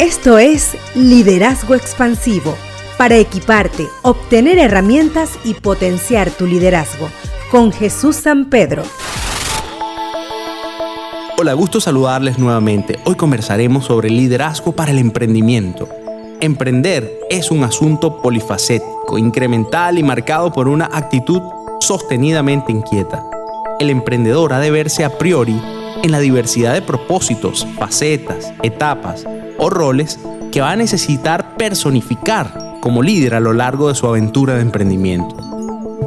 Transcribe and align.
Esto 0.00 0.38
es 0.38 0.78
Liderazgo 0.94 1.74
Expansivo, 1.74 2.56
para 2.96 3.18
equiparte, 3.18 3.86
obtener 4.00 4.56
herramientas 4.56 5.38
y 5.44 5.52
potenciar 5.52 6.30
tu 6.30 6.46
liderazgo, 6.46 7.10
con 7.50 7.70
Jesús 7.70 8.16
San 8.16 8.48
Pedro. 8.48 8.82
Hola, 11.36 11.52
gusto 11.52 11.82
saludarles 11.82 12.38
nuevamente. 12.38 12.98
Hoy 13.04 13.14
conversaremos 13.14 13.84
sobre 13.84 14.08
liderazgo 14.08 14.72
para 14.72 14.90
el 14.90 14.96
emprendimiento. 14.96 15.86
Emprender 16.40 17.20
es 17.28 17.50
un 17.50 17.62
asunto 17.62 18.22
polifacético, 18.22 19.18
incremental 19.18 19.98
y 19.98 20.02
marcado 20.02 20.50
por 20.50 20.66
una 20.66 20.86
actitud 20.86 21.42
sostenidamente 21.80 22.72
inquieta. 22.72 23.22
El 23.78 23.90
emprendedor 23.90 24.54
ha 24.54 24.60
de 24.60 24.70
verse 24.70 25.04
a 25.04 25.18
priori 25.18 25.60
en 26.02 26.10
la 26.10 26.20
diversidad 26.20 26.74
de 26.74 26.82
propósitos, 26.82 27.66
facetas, 27.78 28.52
etapas 28.62 29.24
o 29.58 29.70
roles 29.70 30.18
que 30.50 30.60
va 30.60 30.72
a 30.72 30.76
necesitar 30.76 31.56
personificar 31.56 32.78
como 32.80 33.02
líder 33.02 33.34
a 33.34 33.40
lo 33.40 33.52
largo 33.52 33.88
de 33.88 33.94
su 33.94 34.06
aventura 34.06 34.54
de 34.54 34.62
emprendimiento. 34.62 35.36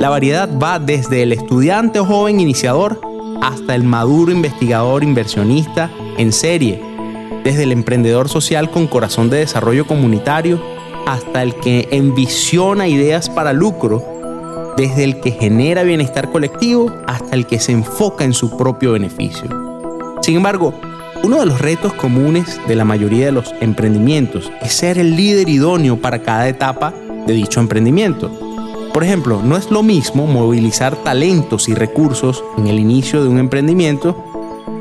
La 0.00 0.10
variedad 0.10 0.48
va 0.62 0.78
desde 0.78 1.22
el 1.22 1.32
estudiante 1.32 1.98
o 1.98 2.04
joven 2.04 2.40
iniciador 2.40 3.00
hasta 3.42 3.74
el 3.74 3.84
maduro 3.84 4.32
investigador 4.32 5.02
inversionista 5.02 5.90
en 6.18 6.32
serie, 6.32 6.82
desde 7.42 7.64
el 7.64 7.72
emprendedor 7.72 8.28
social 8.28 8.70
con 8.70 8.86
corazón 8.86 9.30
de 9.30 9.38
desarrollo 9.38 9.86
comunitario 9.86 10.62
hasta 11.06 11.42
el 11.42 11.54
que 11.56 11.88
envisiona 11.90 12.86
ideas 12.86 13.30
para 13.30 13.52
lucro, 13.52 14.04
desde 14.76 15.04
el 15.04 15.20
que 15.20 15.32
genera 15.32 15.82
bienestar 15.82 16.30
colectivo 16.30 16.92
hasta 17.06 17.34
el 17.34 17.46
que 17.46 17.58
se 17.58 17.72
enfoca 17.72 18.24
en 18.24 18.34
su 18.34 18.56
propio 18.56 18.92
beneficio. 18.92 19.67
Sin 20.22 20.36
embargo, 20.36 20.74
uno 21.22 21.40
de 21.40 21.46
los 21.46 21.60
retos 21.60 21.92
comunes 21.94 22.60
de 22.66 22.76
la 22.76 22.84
mayoría 22.84 23.26
de 23.26 23.32
los 23.32 23.54
emprendimientos 23.60 24.52
es 24.60 24.72
ser 24.72 24.98
el 24.98 25.16
líder 25.16 25.48
idóneo 25.48 26.00
para 26.00 26.22
cada 26.22 26.48
etapa 26.48 26.92
de 27.26 27.32
dicho 27.32 27.60
emprendimiento. 27.60 28.30
Por 28.92 29.04
ejemplo, 29.04 29.42
no 29.42 29.56
es 29.56 29.70
lo 29.70 29.82
mismo 29.82 30.26
movilizar 30.26 30.96
talentos 30.96 31.68
y 31.68 31.74
recursos 31.74 32.42
en 32.56 32.66
el 32.66 32.78
inicio 32.78 33.22
de 33.22 33.28
un 33.28 33.38
emprendimiento 33.38 34.24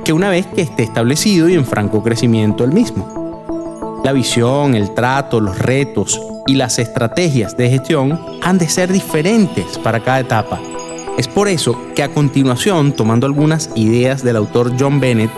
que 0.03 0.13
una 0.13 0.29
vez 0.29 0.47
que 0.47 0.61
esté 0.61 0.83
establecido 0.83 1.49
y 1.49 1.55
en 1.55 1.65
franco 1.65 2.01
crecimiento 2.01 2.63
el 2.63 2.71
mismo. 2.71 4.01
La 4.03 4.13
visión, 4.13 4.75
el 4.75 4.93
trato, 4.93 5.39
los 5.39 5.59
retos 5.59 6.19
y 6.47 6.55
las 6.55 6.79
estrategias 6.79 7.57
de 7.57 7.69
gestión 7.69 8.19
han 8.41 8.57
de 8.57 8.69
ser 8.69 8.91
diferentes 8.91 9.77
para 9.79 9.99
cada 9.99 10.21
etapa. 10.21 10.59
Es 11.17 11.27
por 11.27 11.47
eso 11.47 11.75
que 11.95 12.03
a 12.03 12.13
continuación, 12.13 12.91
tomando 12.91 13.25
algunas 13.25 13.71
ideas 13.73 14.23
del 14.23 14.35
autor 14.35 14.73
John 14.79 14.99
Bennett, 14.99 15.31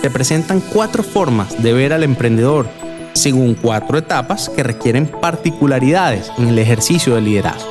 se 0.00 0.08
presentan 0.08 0.60
cuatro 0.60 1.02
formas 1.02 1.60
de 1.60 1.72
ver 1.72 1.92
al 1.92 2.04
emprendedor, 2.04 2.68
según 3.14 3.54
cuatro 3.54 3.98
etapas 3.98 4.48
que 4.48 4.62
requieren 4.62 5.08
particularidades 5.08 6.30
en 6.38 6.46
el 6.46 6.58
ejercicio 6.60 7.16
del 7.16 7.24
liderazgo. 7.24 7.68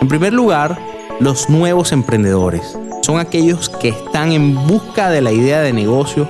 En 0.00 0.06
primer 0.06 0.32
lugar, 0.32 0.78
los 1.18 1.50
nuevos 1.50 1.90
emprendedores 1.90 2.78
son 3.00 3.18
aquellos 3.18 3.68
que 3.68 3.88
están 3.88 4.30
en 4.30 4.54
busca 4.68 5.10
de 5.10 5.22
la 5.22 5.32
idea 5.32 5.60
de 5.60 5.72
negocio 5.72 6.28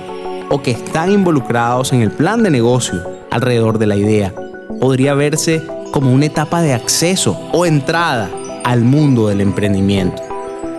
o 0.49 0.63
que 0.63 0.71
están 0.71 1.11
involucrados 1.11 1.93
en 1.93 2.01
el 2.01 2.09
plan 2.09 2.41
de 2.41 2.49
negocio 2.49 2.99
alrededor 3.29 3.77
de 3.77 3.87
la 3.87 3.95
idea. 3.95 4.33
Podría 4.79 5.13
verse 5.13 5.61
como 5.91 6.11
una 6.11 6.25
etapa 6.25 6.63
de 6.63 6.73
acceso 6.73 7.39
o 7.51 7.67
entrada 7.67 8.31
al 8.63 8.81
mundo 8.81 9.27
del 9.27 9.41
emprendimiento. 9.41 10.32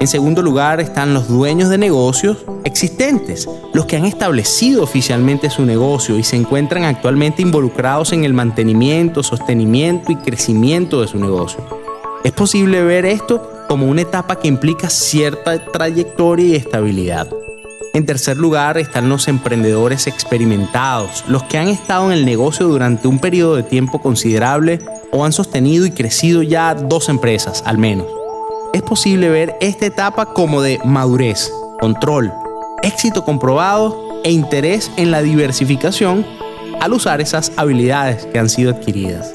En 0.05 0.09
segundo 0.09 0.43
lugar 0.43 0.83
están 0.83 1.15
los 1.15 1.29
dueños 1.29 1.71
de 1.71 1.79
negocios 1.79 2.45
existentes, 2.65 3.49
los 3.73 3.87
que 3.87 3.97
han 3.97 4.05
establecido 4.05 4.83
oficialmente 4.83 5.49
su 5.49 5.65
negocio 5.65 6.19
y 6.19 6.23
se 6.23 6.37
encuentran 6.37 6.85
actualmente 6.85 7.41
involucrados 7.41 8.13
en 8.13 8.25
el 8.25 8.35
mantenimiento, 8.35 9.23
sostenimiento 9.23 10.13
y 10.13 10.17
crecimiento 10.17 11.01
de 11.01 11.09
su 11.09 11.19
negocio. 11.19 11.67
Es 12.23 12.33
posible 12.33 12.83
ver 12.83 13.07
esto 13.07 13.51
como 13.67 13.87
una 13.87 14.03
etapa 14.03 14.39
que 14.39 14.47
implica 14.47 14.91
cierta 14.91 15.73
trayectoria 15.73 16.49
y 16.49 16.57
estabilidad. 16.57 17.27
En 17.95 18.05
tercer 18.05 18.37
lugar 18.37 18.77
están 18.77 19.09
los 19.09 19.27
emprendedores 19.27 20.07
experimentados, 20.07 21.25
los 21.29 21.45
que 21.45 21.57
han 21.57 21.69
estado 21.69 22.13
en 22.13 22.19
el 22.19 22.27
negocio 22.27 22.69
durante 22.69 23.09
un 23.09 23.21
periodo 23.21 23.57
de 23.57 23.63
tiempo 23.63 24.03
considerable 24.03 24.81
o 25.13 25.25
han 25.25 25.33
sostenido 25.33 25.87
y 25.87 25.93
crecido 25.93 26.43
ya 26.43 26.75
dos 26.75 27.09
empresas 27.09 27.63
al 27.65 27.79
menos 27.79 28.24
es 28.75 28.83
posible 28.83 29.31
ver 29.31 29.57
esta 29.61 29.87
etapa 29.87 30.27
como 30.27 30.61
de 30.61 30.81
madurez, 30.85 31.49
control, 31.81 32.33
éxito 32.83 33.25
comprobado 33.25 34.21
e 34.25 34.33
interés 34.33 34.91
en 34.97 35.13
la 35.13 35.23
diversificación 35.23 36.27
al 36.81 36.93
usar 36.93 37.21
esas 37.21 37.53
habilidades 37.57 38.27
que 38.27 38.41
han 38.41 38.49
sido 38.49 38.73
adquiridas. 38.73 39.33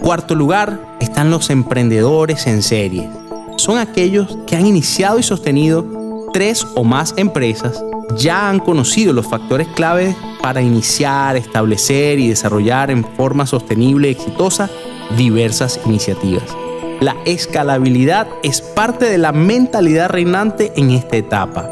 Cuarto 0.00 0.34
lugar 0.34 0.80
están 1.00 1.30
los 1.30 1.50
emprendedores 1.50 2.46
en 2.46 2.62
serie. 2.62 3.10
Son 3.56 3.76
aquellos 3.76 4.38
que 4.46 4.56
han 4.56 4.66
iniciado 4.66 5.18
y 5.18 5.22
sostenido 5.22 5.84
tres 6.32 6.66
o 6.74 6.82
más 6.82 7.12
empresas, 7.18 7.84
ya 8.16 8.48
han 8.48 8.58
conocido 8.58 9.12
los 9.12 9.26
factores 9.26 9.68
clave 9.68 10.16
para 10.40 10.62
iniciar, 10.62 11.36
establecer 11.36 12.18
y 12.18 12.28
desarrollar 12.28 12.90
en 12.90 13.04
forma 13.04 13.46
sostenible 13.46 14.08
y 14.08 14.12
exitosa 14.12 14.70
diversas 15.18 15.78
iniciativas. 15.84 16.61
La 17.02 17.16
escalabilidad 17.24 18.28
es 18.44 18.60
parte 18.60 19.06
de 19.06 19.18
la 19.18 19.32
mentalidad 19.32 20.08
reinante 20.08 20.72
en 20.76 20.92
esta 20.92 21.16
etapa. 21.16 21.68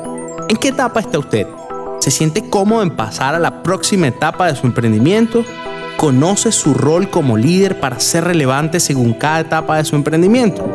¿En 0.48 0.56
qué 0.56 0.70
etapa 0.70 0.98
está 0.98 1.20
usted? 1.20 1.46
¿Se 2.00 2.10
siente 2.10 2.50
cómodo 2.50 2.82
en 2.82 2.96
pasar 2.96 3.36
a 3.36 3.38
la 3.38 3.62
próxima 3.62 4.08
etapa 4.08 4.48
de 4.48 4.56
su 4.56 4.66
emprendimiento? 4.66 5.44
¿Conoce 5.96 6.50
su 6.50 6.74
rol 6.74 7.10
como 7.10 7.36
líder 7.36 7.78
para 7.78 8.00
ser 8.00 8.24
relevante 8.24 8.80
según 8.80 9.12
cada 9.12 9.38
etapa 9.38 9.76
de 9.76 9.84
su 9.84 9.94
emprendimiento? 9.94 10.68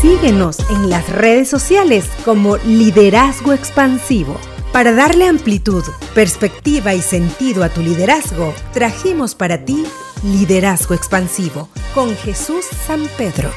Síguenos 0.00 0.60
en 0.70 0.88
las 0.88 1.08
redes 1.08 1.48
sociales 1.48 2.08
como 2.24 2.56
Liderazgo 2.58 3.52
Expansivo. 3.52 4.36
Para 4.72 4.92
darle 4.92 5.26
amplitud, 5.26 5.82
perspectiva 6.14 6.94
y 6.94 7.02
sentido 7.02 7.64
a 7.64 7.68
tu 7.68 7.80
liderazgo, 7.80 8.54
trajimos 8.72 9.34
para 9.34 9.64
ti 9.64 9.84
Liderazgo 10.22 10.94
Expansivo 10.94 11.68
con 11.96 12.14
Jesús 12.14 12.66
San 12.66 13.08
Pedro. 13.16 13.50